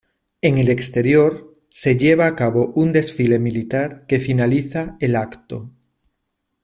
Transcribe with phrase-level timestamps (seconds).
[0.41, 5.69] En el exterior, se lleva a cabo un desfile militar que finaliza el acto.